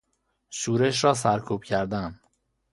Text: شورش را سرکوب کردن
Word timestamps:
شورش 0.49 1.03
را 1.03 1.13
سرکوب 1.13 1.63
کردن 1.63 2.19